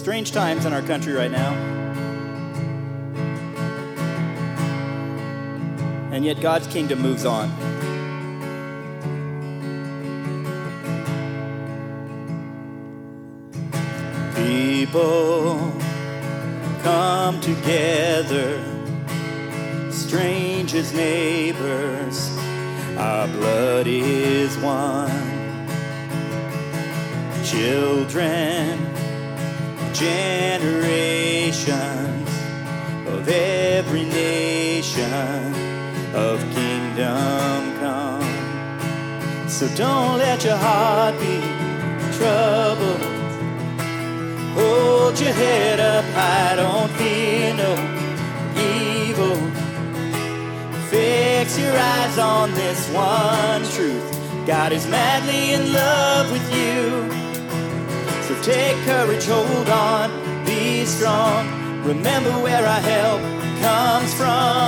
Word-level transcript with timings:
Strange 0.00 0.32
times 0.32 0.64
in 0.64 0.72
our 0.72 0.80
country 0.80 1.12
right 1.12 1.30
now. 1.30 1.52
And 6.10 6.24
yet 6.24 6.40
God's 6.40 6.66
kingdom 6.68 7.02
moves 7.02 7.26
on. 7.26 7.50
People 14.34 15.70
come 16.82 17.38
together, 17.42 18.58
strange 19.90 20.74
as 20.74 20.94
neighbors, 20.94 22.34
our 22.96 23.28
blood 23.28 23.86
is 23.86 24.56
one. 24.60 25.10
Children, 27.44 28.78
generations 30.00 31.68
of 33.06 33.28
every 33.28 34.04
nation 34.04 35.12
of 36.14 36.40
kingdom 36.54 37.78
come. 37.80 38.24
So 39.46 39.68
don't 39.76 40.16
let 40.16 40.42
your 40.42 40.56
heart 40.56 41.20
be 41.20 41.40
troubled. 42.16 43.02
Hold 44.56 45.20
your 45.20 45.34
head 45.34 45.80
up 45.80 46.06
high, 46.14 46.56
don't 46.56 46.90
fear 46.92 47.52
no 47.54 47.72
evil. 48.56 49.36
Fix 50.88 51.58
your 51.58 51.76
eyes 51.76 52.18
on 52.18 52.54
this 52.54 52.88
one 52.88 53.62
truth. 53.74 54.46
God 54.46 54.72
is 54.72 54.86
madly 54.86 55.52
in 55.52 55.74
love 55.74 56.32
with 56.32 56.54
you. 56.54 57.29
So 58.30 58.42
take 58.42 58.76
courage, 58.84 59.26
hold 59.26 59.68
on, 59.68 60.44
be 60.44 60.84
strong. 60.84 61.48
Remember 61.82 62.30
where 62.40 62.64
our 62.64 62.80
help 62.80 63.20
comes 63.60 64.14
from. 64.14 64.59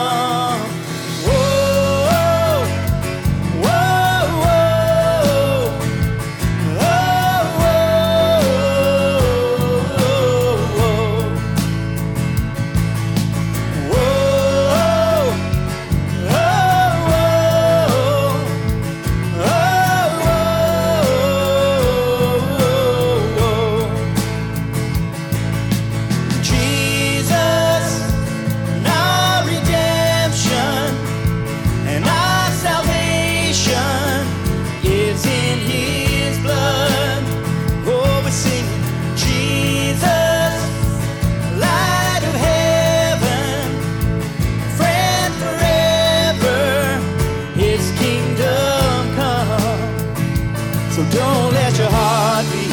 So 51.02 51.18
don't 51.18 51.52
let 51.52 51.76
your 51.78 51.90
heart 51.90 52.46
be 52.52 52.66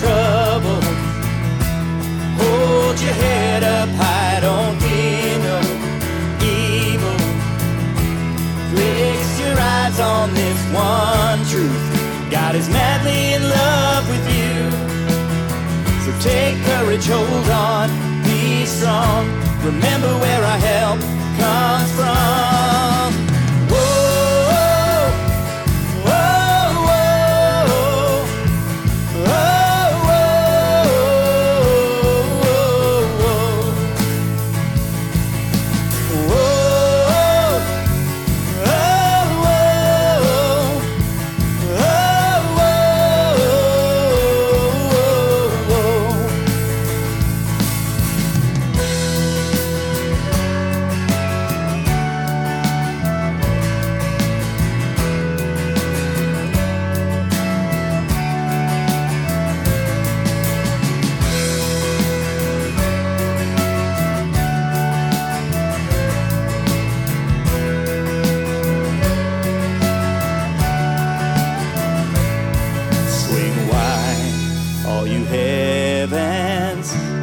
troubled. 0.00 0.84
Hold 2.36 3.00
your 3.00 3.14
head 3.14 3.64
up 3.64 3.88
high, 3.96 4.40
don't 4.40 4.76
fear 4.82 5.38
no 5.38 5.58
evil. 6.44 7.16
Fix 8.76 9.40
your 9.40 9.58
eyes 9.58 9.98
on 10.00 10.34
this 10.34 10.60
one 10.74 11.40
truth. 11.48 12.30
God 12.30 12.56
is 12.56 12.68
madly 12.68 13.34
in 13.34 13.42
love 13.42 14.04
with 14.12 14.26
you. 14.36 14.70
So 16.04 16.10
take 16.20 16.62
courage, 16.64 17.06
hold 17.06 17.48
on, 17.48 17.88
be 18.22 18.66
strong. 18.66 19.24
Remember 19.64 20.12
where 20.18 20.44
our 20.44 20.58
help 20.58 21.00
comes 21.40 21.90
from. 21.92 22.55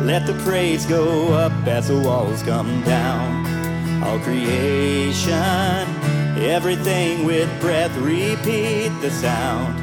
Let 0.04 0.28
the 0.28 0.34
praise 0.44 0.86
go 0.86 1.30
up 1.30 1.54
as 1.66 1.88
the 1.88 1.98
walls 1.98 2.44
come 2.44 2.82
down. 2.84 4.04
All 4.04 4.20
creation, 4.20 5.32
everything 6.38 7.24
with 7.24 7.50
breath, 7.62 7.96
repeat 7.96 8.90
the 9.00 9.10
sound. 9.10 9.80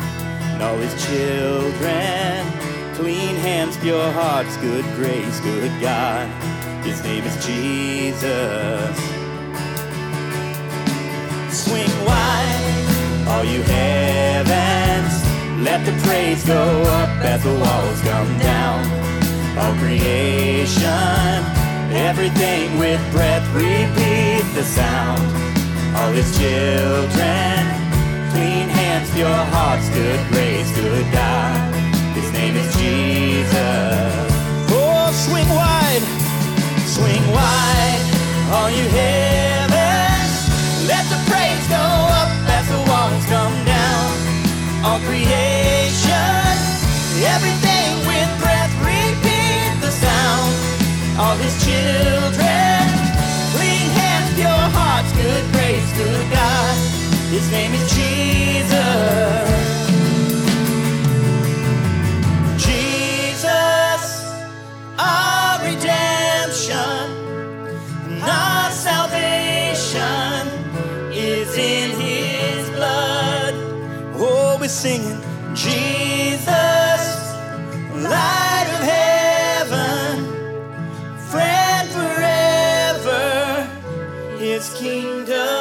And 0.52 0.62
all 0.62 0.76
his 0.76 0.92
children, 1.06 2.46
clean 2.96 3.34
hands, 3.36 3.78
pure 3.78 4.12
hearts, 4.12 4.58
good 4.58 4.84
grace, 4.94 5.40
good 5.40 5.72
God. 5.80 6.28
His 6.84 7.02
name 7.02 7.24
is 7.24 7.46
Jesus. 7.46 8.96
Swing 11.64 12.04
wide, 12.04 13.24
all 13.26 13.44
you 13.44 13.62
heavens. 13.62 15.14
Let 15.64 15.86
the 15.86 15.92
praise 16.06 16.44
go 16.44 16.82
up 16.82 17.08
as 17.24 17.42
the 17.42 17.54
walls 17.54 18.02
come 18.02 18.38
down. 18.38 19.09
All 19.60 19.74
creation, 19.74 21.44
everything 21.92 22.78
with 22.78 23.00
breath, 23.12 23.46
repeat 23.54 24.44
the 24.54 24.64
sound. 24.64 25.20
All 25.96 26.12
his 26.12 26.32
children, 26.38 27.58
clean 28.32 28.68
hands, 28.72 29.10
pure 29.12 29.28
hearts, 29.28 29.86
good 29.90 30.20
grace, 30.32 30.70
good 30.74 31.06
God. 31.12 31.74
His 32.16 32.32
name 32.32 32.56
is 32.56 32.72
Jesus. 32.74 34.32
Oh, 34.72 35.12
swing 35.28 35.50
wide, 35.50 36.04
swing 36.96 37.24
wide, 37.30 38.02
all 38.56 38.70
you 38.70 38.88
heavens. 38.88 40.32
Let 40.88 41.04
the 41.12 41.20
praise 41.28 41.66
go 41.68 41.84
up 42.20 42.32
as 42.48 42.66
the 42.66 42.80
walls 42.88 43.24
come 43.28 43.56
down. 43.68 44.08
All 44.86 45.00
creation, 45.04 45.29
All 51.22 51.36
his 51.36 51.54
children, 51.62 52.80
clean 53.52 53.88
hands, 54.00 54.34
pure 54.34 54.64
hearts, 54.76 55.12
good 55.12 55.44
grace, 55.52 55.92
good 55.98 56.26
God. 56.32 56.76
His 57.28 57.46
name 57.50 57.72
is 57.74 57.84
Jesus. 57.92 59.50
Jesus, 62.56 64.02
our 64.98 65.60
redemption, 65.62 67.04
and 68.08 68.22
our 68.22 68.70
salvation 68.70 70.48
is 71.12 71.54
in 71.54 72.00
his 72.00 72.70
blood. 72.70 73.54
Oh, 74.16 74.56
we're 74.58 74.68
singing, 74.68 75.20
Jesus, 75.54 77.02
light 78.08 78.49
his 84.60 84.68
kingdom. 84.74 85.59